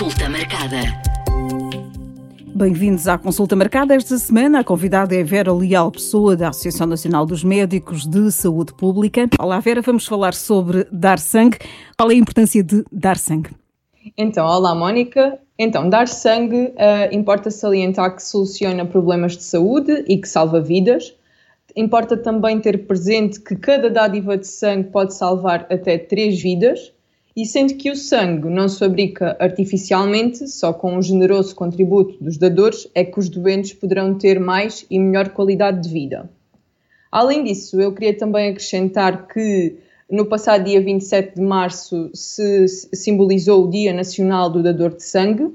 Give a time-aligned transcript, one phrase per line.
[0.00, 0.78] Consulta marcada.
[2.54, 4.60] Bem-vindos à consulta marcada esta semana.
[4.60, 9.28] A convidada é Vera Leal Pessoa, da Associação Nacional dos Médicos de Saúde Pública.
[9.38, 11.58] Olá, Vera, vamos falar sobre dar sangue.
[11.98, 13.50] Qual é a importância de dar sangue?
[14.16, 15.38] Então, olá, Mónica.
[15.58, 21.14] Então, dar sangue uh, importa salientar que soluciona problemas de saúde e que salva vidas.
[21.76, 26.90] Importa também ter presente que cada dádiva de sangue pode salvar até três vidas
[27.36, 32.36] e sendo que o sangue não se fabrica artificialmente, só com um generoso contributo dos
[32.36, 36.28] dadores é que os doentes poderão ter mais e melhor qualidade de vida.
[37.10, 39.76] Além disso, eu queria também acrescentar que
[40.10, 45.44] no passado dia 27 de março se simbolizou o Dia Nacional do Dador de Sangue
[45.44, 45.54] uh,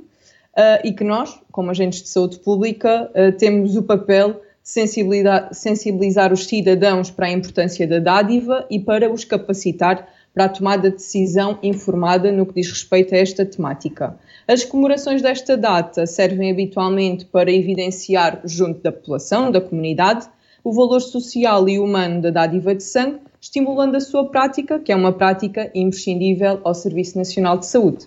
[0.84, 6.34] e que nós, como agentes de saúde pública, uh, temos o papel de sensibilizar, sensibilizar
[6.34, 10.98] os cidadãos para a importância da dádiva e para os capacitar para a tomada de
[10.98, 14.20] decisão informada no que diz respeito a esta temática.
[14.46, 20.28] As comemorações desta data servem habitualmente para evidenciar, junto da população, da comunidade,
[20.62, 24.96] o valor social e humano da dádiva de sangue, estimulando a sua prática, que é
[24.96, 28.06] uma prática imprescindível ao Serviço Nacional de Saúde.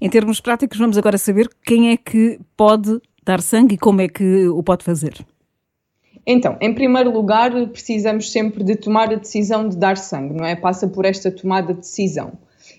[0.00, 4.08] Em termos práticos, vamos agora saber quem é que pode dar sangue e como é
[4.08, 5.14] que o pode fazer.
[6.26, 10.56] Então, em primeiro lugar, precisamos sempre de tomar a decisão de dar sangue, não é?
[10.56, 12.32] Passa por esta tomada de decisão.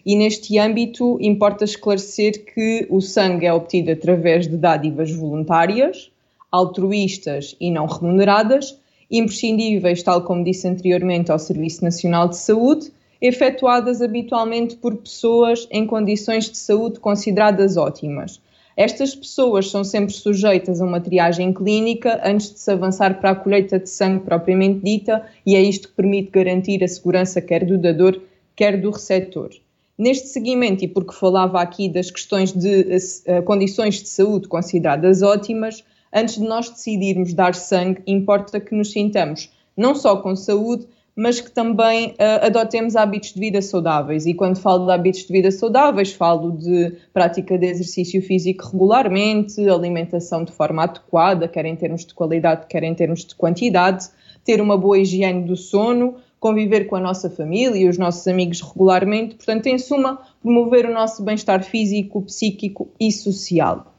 [0.05, 6.11] E neste âmbito, importa esclarecer que o sangue é obtido através de dádivas voluntárias,
[6.51, 8.77] altruístas e não remuneradas,
[9.09, 15.87] imprescindíveis, tal como disse anteriormente, ao Serviço Nacional de Saúde, efetuadas habitualmente por pessoas em
[15.87, 18.41] condições de saúde consideradas ótimas
[18.77, 23.35] estas pessoas são sempre sujeitas a uma triagem clínica antes de se avançar para a
[23.35, 27.75] colheita de sangue propriamente dita, e é isto que permite garantir a segurança quer do
[27.75, 28.21] dador,
[28.55, 29.49] quer do receptor.
[29.97, 32.85] Neste seguimento, e porque falava aqui das questões de
[33.27, 35.83] uh, condições de saúde consideradas ótimas,
[36.13, 40.87] antes de nós decidirmos dar sangue, importa que nos sintamos não só com saúde,
[41.17, 44.27] mas que também uh, adotemos hábitos de vida saudáveis.
[44.27, 49.67] E quando falo de hábitos de vida saudáveis, falo de prática de exercício físico regularmente,
[49.67, 54.05] alimentação de forma adequada, quer em termos de qualidade, quer em termos de quantidade,
[54.45, 58.61] ter uma boa higiene do sono, conviver com a nossa família e os nossos amigos
[58.61, 59.33] regularmente.
[59.33, 63.91] Portanto, em suma, promover o nosso bem-estar físico, psíquico e social.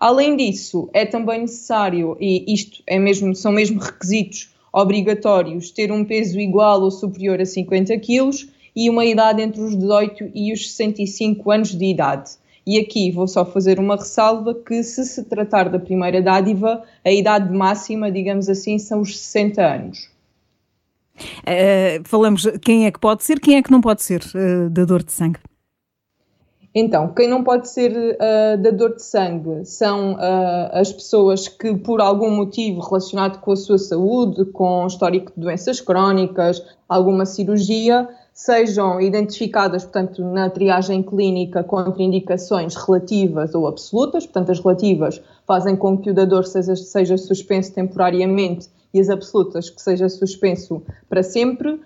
[0.00, 6.04] Além disso, é também necessário, e isto é mesmo, são mesmo requisitos obrigatórios ter um
[6.04, 10.68] peso igual ou superior a 50 quilos e uma idade entre os 18 e os
[10.72, 12.32] 65 anos de idade.
[12.66, 17.12] E aqui vou só fazer uma ressalva que se se tratar da primeira dádiva, a
[17.12, 20.10] idade máxima, digamos assim, são os 60 anos.
[21.42, 25.04] Uh, falamos quem é que pode ser, quem é que não pode ser uh, dador
[25.04, 25.38] de sangue?
[26.76, 30.18] Então, quem não pode ser uh, dador de sangue são uh,
[30.72, 35.80] as pessoas que, por algum motivo relacionado com a sua saúde, com histórico de doenças
[35.80, 44.58] crónicas, alguma cirurgia, sejam identificadas, portanto, na triagem clínica contraindicações relativas ou absolutas, portanto, as
[44.58, 50.08] relativas fazem com que o dador seja, seja suspenso temporariamente e as absolutas que seja
[50.08, 51.80] suspenso para sempre, uh,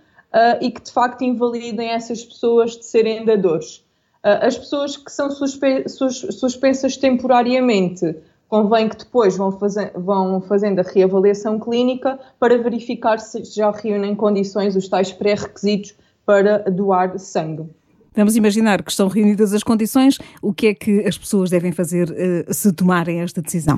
[0.62, 3.87] e que de facto invalidem essas pessoas de serem dadores.
[4.23, 8.17] Ah, as pessoas que são suspe suspensas temporariamente
[8.49, 14.15] convém que depois vão, fazer, vão fazendo a reavaliação clínica para verificar se já reúnem
[14.15, 17.69] condições, os tais pré-requisitos para doar sangue.
[18.15, 22.11] Vamos imaginar que estão reunidas as condições, o que é que as pessoas devem fazer
[22.11, 23.77] uh, se tomarem esta decisão?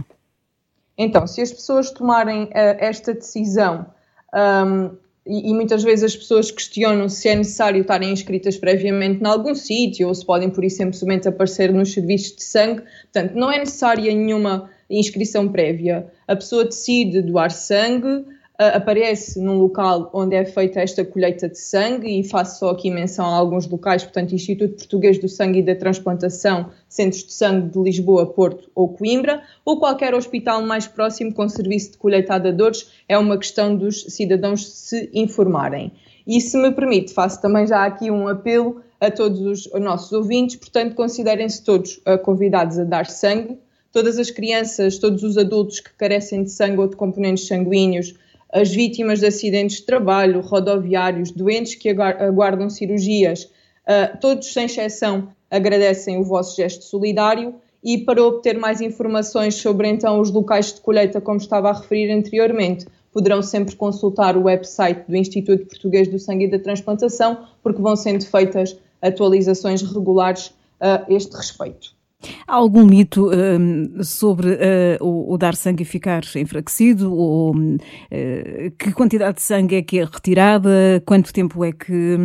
[0.97, 3.87] Então, se as pessoas tomarem uh, esta decisão
[4.35, 9.27] um, e, e, muitas vezes as pessoas questionam se é necessário estarem inscritas previamente em
[9.27, 12.83] algum sítio ou se podem, por isso, simplesmente aparecer nos serviços de sangue.
[13.13, 16.07] Portanto, não é necessária nenhuma inscrição prévia.
[16.27, 18.25] A pessoa decide doar sangue,
[18.69, 23.25] aparece num local onde é feita esta colheita de sangue e faço só aqui menção
[23.25, 27.79] a alguns locais, portanto, Instituto Português do Sangue e da Transplantação, Centros de Sangue de
[27.79, 32.91] Lisboa, Porto ou Coimbra, ou qualquer hospital mais próximo com serviço de colheita de dores,
[33.09, 35.93] é uma questão dos cidadãos se informarem.
[36.27, 40.57] E se me permite, faço também já aqui um apelo a todos os nossos ouvintes,
[40.57, 43.59] portanto, considerem-se todos uh, convidados a dar sangue.
[43.91, 48.15] Todas as crianças, todos os adultos que carecem de sangue ou de componentes sanguíneos
[48.53, 55.29] as vítimas de acidentes de trabalho, rodoviários, doentes que aguardam cirurgias, uh, todos sem exceção
[55.51, 60.81] agradecem o vosso gesto solidário e para obter mais informações sobre então os locais de
[60.81, 66.19] colheita, como estava a referir anteriormente, poderão sempre consultar o website do Instituto Português do
[66.19, 72.00] Sangue e da Transplantação, porque vão sendo feitas atualizações regulares a este respeito.
[72.47, 77.15] Há algum mito um, sobre uh, o, o, dar sangue e ficar enfraquecido?
[77.15, 81.03] Ou uh, que quantidade de sangue é que é retirada?
[81.07, 82.17] Quanto tempo é que,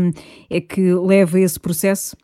[0.50, 2.18] é que leva esse processo?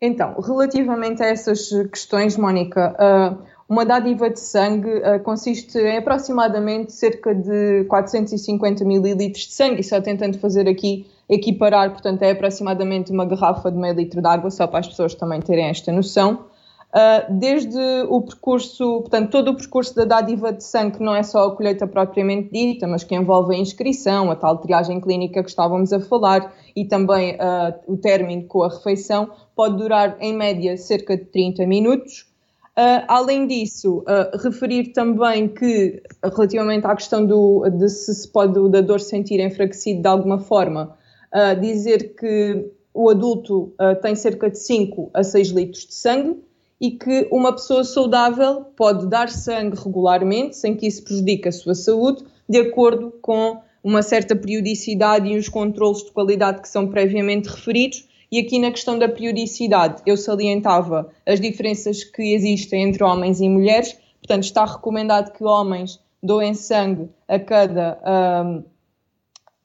[0.00, 6.92] Então, relativamente a essas questões, Mónica, uh, uma dádiva de sangue uh, consiste em aproximadamente
[6.92, 13.24] cerca de 450 mililitros de sangue, só tentando fazer aqui equiparar, portanto, é aproximadamente uma
[13.24, 16.46] garrafa de meio litro de água, só para as pessoas também terem esta noção.
[16.94, 17.78] Uh, desde
[18.08, 21.86] o percurso, portanto, todo o percurso da dádiva de sangue, não é só a colheita
[21.86, 26.54] propriamente dita, mas que envolve a inscrição, a tal triagem clínica que estávamos a falar
[26.74, 31.66] e também uh, o término com a refeição, pode durar em média cerca de 30
[31.66, 32.35] minutos.
[32.78, 38.58] Uh, além disso, uh, referir também que, relativamente à questão do, de se se pode
[38.58, 40.94] o dador sentir enfraquecido de alguma forma,
[41.34, 46.42] uh, dizer que o adulto tem cerca de 5 a 6 litros de sangue
[46.80, 51.74] e que uma pessoa saudável pode dar sangue regularmente, sem que isso prejudique a sua
[51.74, 57.50] saúde, de acordo com uma certa periodicidade e os controles de qualidade que são previamente
[57.50, 63.40] referidos e aqui na questão da periodicidade, eu salientava as diferenças que existem entre homens
[63.40, 63.96] e mulheres.
[64.20, 67.98] Portanto, está recomendado que homens doem sangue a cada,
[68.44, 68.64] um,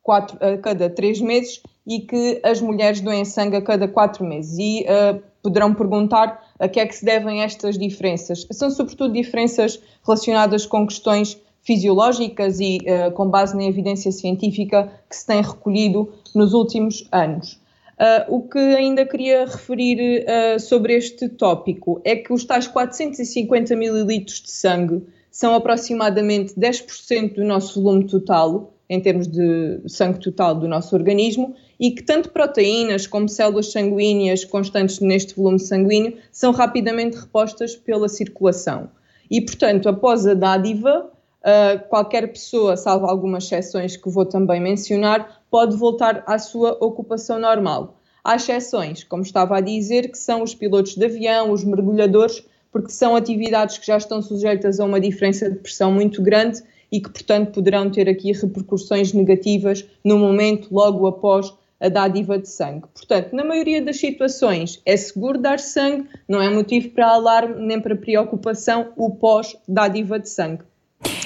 [0.03, 4.57] quatro, a cada três meses e que as mulheres doem sangue a cada quatro meses.
[4.59, 8.45] E uh, poderão perguntar a que é que se devem estas diferenças.
[8.51, 15.15] São sobretudo diferenças relacionadas com questões fisiológicas e uh, com base na evidência científica que
[15.15, 17.60] se tem recolhido nos últimos anos.
[18.01, 23.75] Uh, o que ainda queria referir uh, sobre este tópico é que os tais 450
[23.75, 30.55] mililitros de sangue são aproximadamente 10% do nosso volume total, em termos de sangue total
[30.55, 36.51] do nosso organismo, e que tanto proteínas como células sanguíneas constantes neste volume sanguíneo são
[36.51, 38.89] rapidamente repostas pela circulação.
[39.29, 41.07] E, portanto, após a dádiva,
[41.45, 47.37] uh, qualquer pessoa, salvo algumas exceções que vou também mencionar, pode voltar à sua ocupação
[47.37, 47.99] normal.
[48.23, 52.89] Há exceções, como estava a dizer, que são os pilotos de avião, os mergulhadores, porque
[52.89, 57.09] são atividades que já estão sujeitas a uma diferença de pressão muito grande e que,
[57.09, 62.85] portanto, poderão ter aqui repercussões negativas no momento logo após a dádiva de sangue.
[62.93, 67.81] Portanto, na maioria das situações é seguro dar sangue, não é motivo para alarme nem
[67.81, 70.63] para preocupação o pós-dádiva de sangue.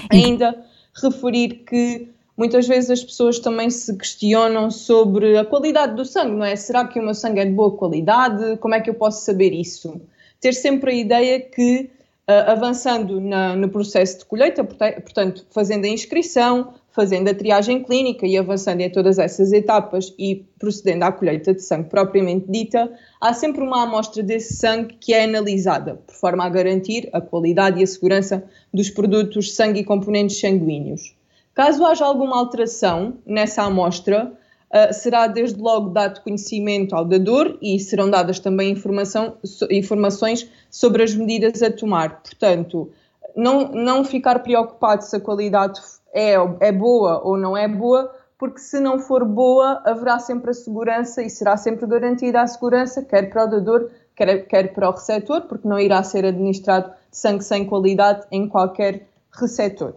[0.10, 0.64] Ainda
[0.96, 6.46] referir que muitas vezes as pessoas também se questionam sobre a qualidade do sangue, não
[6.46, 6.56] é?
[6.56, 8.58] Será que o meu sangue é de boa qualidade?
[8.58, 10.02] Como é que eu posso saber isso?
[10.40, 11.90] Ter sempre a ideia que,
[12.28, 18.26] uh, avançando na, no processo de colheita, portanto, fazendo a inscrição, fazendo a triagem clínica
[18.26, 23.34] e avançando em todas essas etapas e procedendo à colheita de sangue propriamente dita, há
[23.34, 27.84] sempre uma amostra desse sangue que é analisada, por forma a garantir a qualidade e
[27.84, 28.44] a segurança
[28.74, 31.16] dos produtos sangue e componentes sanguíneos.
[31.56, 37.80] Caso haja alguma alteração nessa amostra, uh, será desde logo dado conhecimento ao dador e
[37.80, 42.22] serão dadas também informação, so, informações sobre as medidas a tomar.
[42.22, 42.92] Portanto,
[43.34, 45.80] não, não ficar preocupado se a qualidade
[46.14, 50.54] é, é boa ou não é boa, porque se não for boa, haverá sempre a
[50.54, 54.92] segurança e será sempre garantida a segurança, quer para o dador, quer, quer para o
[54.92, 59.94] receptor, porque não irá ser administrado sangue sem qualidade em qualquer receptor.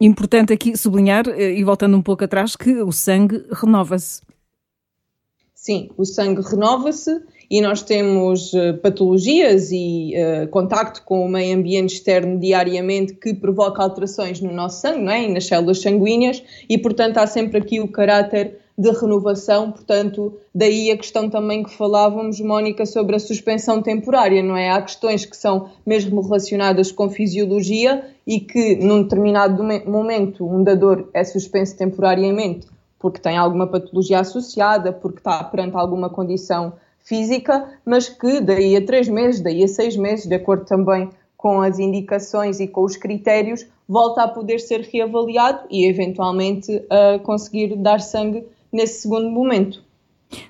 [0.00, 4.22] Importante aqui sublinhar, eh, e voltando um pouco atrás, que o sangue renova-se.
[5.54, 11.54] Sim, o sangue renova-se e nós temos uh, patologias e uh, contacto com o meio
[11.54, 15.24] ambiente externo diariamente que provoca alterações no nosso sangue não é?
[15.24, 20.90] e nas células sanguíneas e, portanto, há sempre aqui o caráter de renovação, portanto, daí
[20.90, 24.70] a questão também que falávamos, Mónica, sobre a suspensão temporária, não é?
[24.70, 29.60] Há questões que são mesmo relacionadas com fisiologia e que num determinado
[29.90, 36.08] momento um dador é suspenso temporariamente porque tem alguma patologia associada, porque está perante alguma
[36.08, 41.10] condição física, mas que daí a três meses, daí a seis meses, de acordo também
[41.36, 47.18] com as indicações e com os critérios, volta a poder ser reavaliado e eventualmente a
[47.18, 49.82] conseguir dar sangue nesse segundo momento.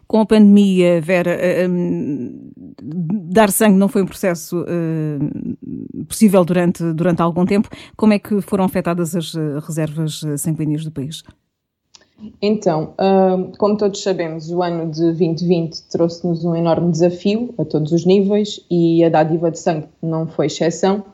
[0.07, 2.51] Com a pandemia, Vera, eh, um,
[2.83, 7.69] dar sangue não foi um processo uh, possível durante, durante algum tempo.
[7.97, 11.23] Como é que foram afetadas as eh, reservas sanguíneas do país?
[12.41, 17.93] Então, uh, como todos sabemos, o ano de 2020 trouxe-nos um enorme desafio a todos
[17.93, 21.05] os níveis e a dádiva de sangue não foi exceção.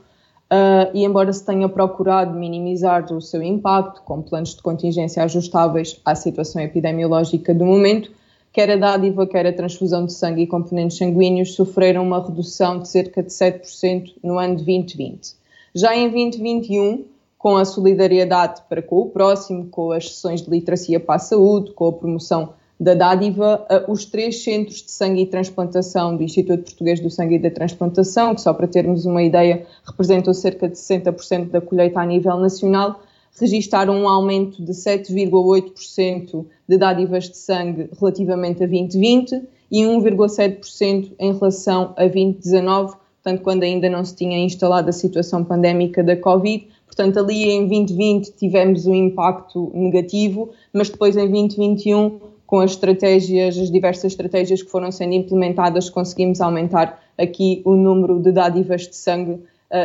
[0.53, 6.01] Uh, e embora se tenha procurado minimizar o seu impacto com planos de contingência ajustáveis
[6.05, 8.11] à situação epidemiológica do momento,
[8.57, 12.89] quer a dádiva, quer a transfusão de sangue e componentes sanguíneos sofreram uma redução de
[12.89, 15.35] cerca de 7% no ano de 2020.
[15.75, 17.05] Já em 2021,
[17.37, 21.73] com a solidariedade para com o próximo, com as sessões de literacia para a saúde,
[21.73, 26.99] com a promoção da dádiva, os três centros de sangue e transplantação do Instituto Português
[26.99, 31.51] do Sangue e da Transplantação, que só para termos uma ideia representam cerca de 60%
[31.51, 33.01] da colheita a nível nacional,
[33.40, 41.33] registaram um aumento de 7,8% de dádivas de sangue relativamente a 2020 e 1,7% em
[41.33, 46.66] relação a 2019, portanto, quando ainda não se tinha instalado a situação pandémica da Covid,
[46.97, 53.59] Portanto, ali em 2020 tivemos um impacto negativo, mas depois em 2021, com as estratégias,
[53.59, 58.97] as diversas estratégias que foram sendo implementadas, conseguimos aumentar aqui o número de dádivas de
[58.97, 59.40] sangue,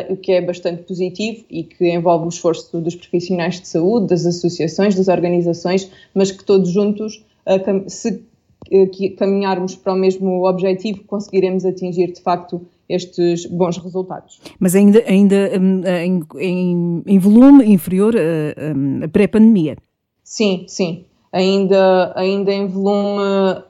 [0.10, 4.26] o que é bastante positivo e que envolve o esforço dos profissionais de saúde, das
[4.26, 8.24] associações, das organizações, mas que todos juntos, uh, se
[8.72, 14.40] uh, caminharmos para o mesmo objetivo, conseguiremos atingir de facto estes bons resultados.
[14.60, 19.78] Mas ainda, ainda um, em, em, em, volume inferior a, a pré-pandemia?
[20.24, 21.06] Sim, sim.
[21.32, 23.64] Ainda, ainda em volume.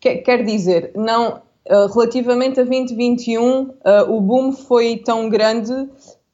[0.00, 3.72] Quer dizer, não, uh, relativamente a 2021, uh,
[4.08, 5.72] o boom foi tão grande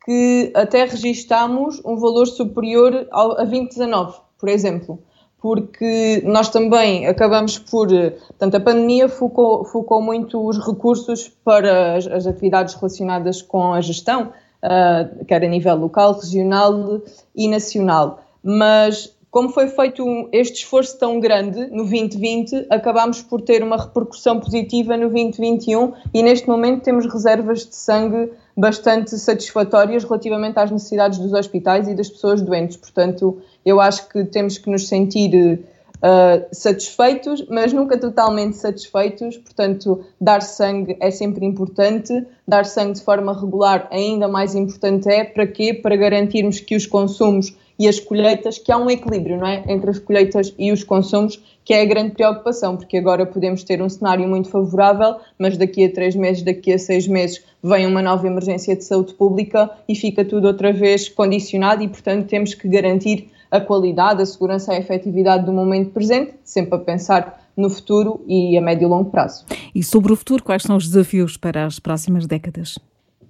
[0.05, 5.03] que até registámos um valor superior ao, a 2019, por exemplo
[5.41, 7.89] porque nós também acabamos por.
[7.89, 13.81] Portanto, a pandemia focou, focou muito os recursos para as, as atividades relacionadas com a
[13.81, 14.33] gestão,
[14.63, 17.01] uh, quer a nível local, regional
[17.35, 18.23] e nacional.
[18.43, 24.41] Mas como foi feito este esforço tão grande no 2020, acabámos por ter uma repercussão
[24.41, 31.19] positiva no 2021 e neste momento temos reservas de sangue bastante satisfatórias relativamente às necessidades
[31.19, 32.77] dos hospitais e das pessoas doentes.
[32.77, 35.61] Portanto, eu acho que temos que nos sentir
[36.03, 39.37] uh, satisfeitos, mas nunca totalmente satisfeitos.
[39.37, 45.25] Portanto, dar sangue é sempre importante, dar sangue de forma regular ainda mais importante é.
[45.25, 45.75] Para quê?
[45.75, 49.65] Para garantirmos que os consumos e as colheitas, que há um equilíbrio não é?
[49.67, 53.81] entre as colheitas e os consumos, que é a grande preocupação, porque agora podemos ter
[53.81, 58.03] um cenário muito favorável, mas daqui a três meses, daqui a seis meses, vem uma
[58.03, 62.69] nova emergência de saúde pública e fica tudo outra vez condicionado e, portanto, temos que
[62.69, 67.69] garantir a qualidade, a segurança e a efetividade do momento presente, sempre a pensar no
[67.69, 69.45] futuro e a médio e longo prazo.
[69.75, 72.79] E sobre o futuro, quais são os desafios para as próximas décadas?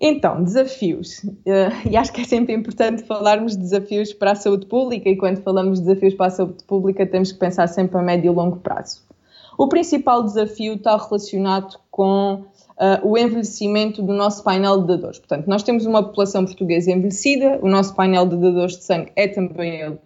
[0.01, 1.19] Então, desafios.
[1.25, 5.17] Uh, e acho que é sempre importante falarmos de desafios para a saúde pública, e
[5.17, 8.35] quando falamos de desafios para a saúde pública, temos que pensar sempre a médio e
[8.35, 9.03] longo prazo.
[9.59, 12.45] O principal desafio está relacionado com
[12.81, 15.19] uh, o envelhecimento do nosso painel de dadores.
[15.19, 19.29] Portanto, nós temos uma população portuguesa envelhecida, o nosso painel de dadores de sangue é
[19.29, 19.99] também ele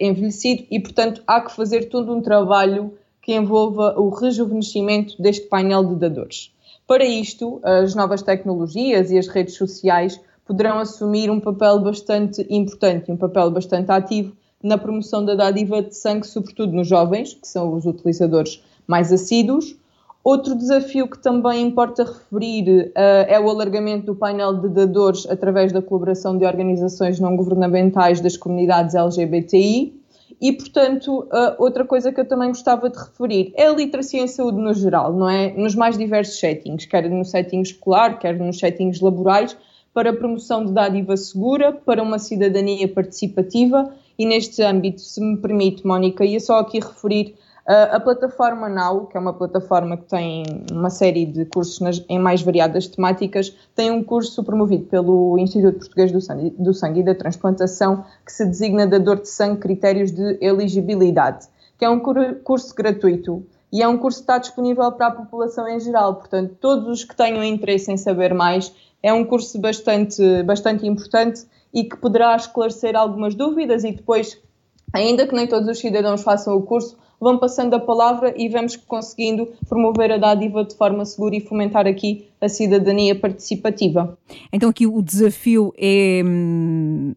[0.00, 5.84] envelhecido, e, portanto, há que fazer todo um trabalho que envolva o rejuvenescimento deste painel
[5.84, 6.52] de dadores.
[6.86, 13.12] Para isto, as novas tecnologias e as redes sociais poderão assumir um papel bastante importante,
[13.12, 17.74] um papel bastante ativo na promoção da dádiva de sangue, sobretudo nos jovens, que são
[17.74, 19.76] os utilizadores mais assíduos.
[20.22, 22.92] Outro desafio que também importa referir uh,
[23.26, 28.36] é o alargamento do painel de dadores através da colaboração de organizações não governamentais das
[28.36, 29.98] comunidades LGBTI.
[30.38, 34.28] E, portanto, uh, outra coisa que eu também gostava de referir é a literacia em
[34.28, 35.52] saúde no geral, não é?
[35.54, 39.56] Nos mais diversos settings, quer no setting escolar, quer nos settings laborais,
[39.92, 45.38] para a promoção de dádiva segura, para uma cidadania participativa e neste âmbito, se me
[45.38, 47.34] permite, Mónica, ia só aqui referir
[47.70, 52.04] Uh, a plataforma Now, que é uma plataforma que tem uma série de cursos nas,
[52.08, 56.98] em mais variadas temáticas, tem um curso promovido pelo Instituto Português do Sangue, do Sangue
[56.98, 61.46] e da Transplantação, que se designa Dador de Sangue Critérios de Elegibilidade,
[61.78, 65.68] que é um curso gratuito e é um curso que está disponível para a população
[65.68, 66.16] em geral.
[66.16, 71.46] Portanto, todos os que tenham interesse em saber mais, é um curso bastante, bastante importante
[71.72, 74.36] e que poderá esclarecer algumas dúvidas e depois,
[74.92, 78.76] ainda que nem todos os cidadãos façam o curso, vão passando a palavra e vamos
[78.76, 84.16] conseguindo promover a dádiva de forma segura e fomentar aqui a cidadania participativa.
[84.52, 87.12] Então aqui o desafio é hum,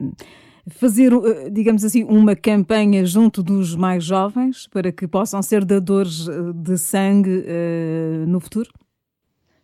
[0.67, 6.27] fazer, eh, digamos assim, uma campanha junto dos mais jovens para que possam ser dadores
[6.27, 8.69] eh, de sangue uh, no futuro?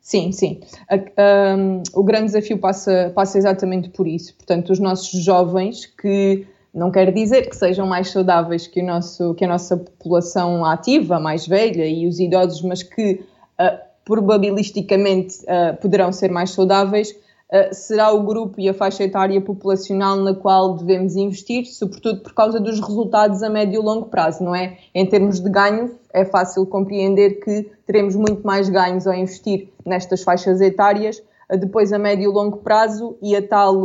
[0.01, 0.59] Sim, sim.
[0.89, 4.33] Um, o grande desafio passa, passa exatamente por isso.
[4.35, 9.33] Portanto, os nossos jovens que não quer dizer que sejam mais saudáveis que, o nosso,
[9.33, 13.23] que a nossa população ativa, mais velha, e os idosos, mas que
[13.59, 17.11] uh, probabilisticamente uh, poderão ser mais saudáveis.
[17.11, 22.33] uh, será o grupo e a faixa etária populacional na qual devemos investir, sobretudo por
[22.33, 24.77] causa dos resultados a médio e longo prazo, não é?
[24.93, 30.21] Em termos de ganhos, é fácil compreender que teremos muito mais ganhos ao investir nestas
[30.21, 31.21] faixas etárias,
[31.59, 33.75] depois a médio e longo prazo e a tal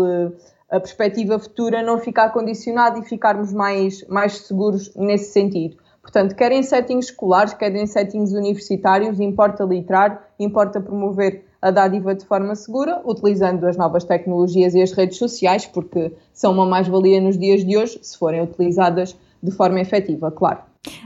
[0.71, 5.77] a perspectiva futura não ficar condicionada e ficarmos mais, mais seguros nesse sentido.
[6.03, 12.15] Portanto, quer em settings escolares, quer em settings universitários, importa literar, importa promover a dádiva
[12.15, 17.23] de forma segura, utilizando as novas tecnologias e as redes sociais, porque são uma mais-valia
[17.23, 20.61] nos dias de hoje, se forem utilizadas de forma efetiva, claro.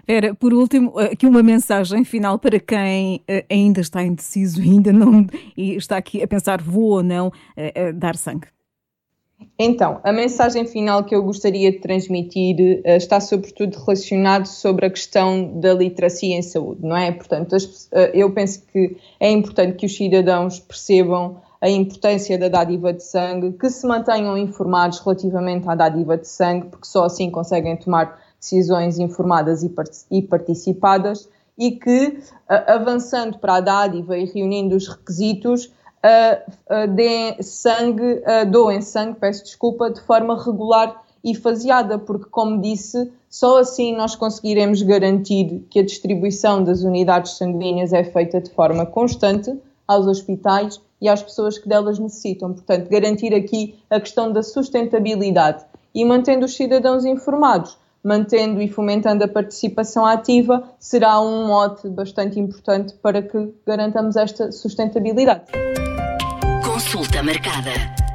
[0.04, 5.26] Vera, por último, aqui uma mensagem final para quem eh, ainda está indeciso, ainda não
[5.56, 8.48] e está aqui a pensar vou ou não eh, eh, dar sangue.
[9.58, 14.90] Então, a mensagem final que eu gostaria de transmitir uh, está sobretudo relacionado sobre a
[14.90, 17.10] questão da literacia em saúde, não é?
[17.10, 22.48] Portanto, as, uh, eu penso que é importante que os cidadãos percebam a importância da
[22.48, 27.30] dádiva de sangue, que se mantenham informados relativamente à dádiva de sangue, porque só assim
[27.30, 32.18] conseguem tomar decisões informadas e, part e participadas, e que,
[32.48, 35.72] uh, avançando para a dádiva e reunindo os requisitos,
[36.04, 43.10] uh, deem sangue, doem sangue, peço desculpa, de forma regular e faseada, porque, como disse,
[43.28, 48.86] só assim nós conseguiremos garantir que a distribuição das unidades sanguíneas é feita de forma
[48.86, 49.54] constante
[49.86, 52.52] aos hospitais e às pessoas que delas necessitam.
[52.52, 55.64] Portanto, garantir aqui a questão da sustentabilidade
[55.94, 62.38] e mantendo os cidadãos informados, mantendo e fomentando a participação ativa, será um mote bastante
[62.38, 65.44] importante para que garantamos esta sustentabilidade.
[66.90, 68.07] Consulta marcada.